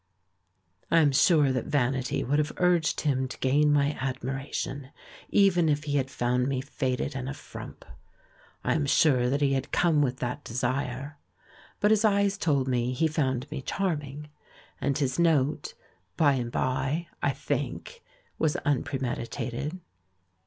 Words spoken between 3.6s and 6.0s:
my admiration, even if he